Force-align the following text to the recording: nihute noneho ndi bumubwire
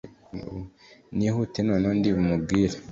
nihute 1.15 1.59
noneho 1.67 1.93
ndi 1.99 2.09
bumubwire 2.15 2.75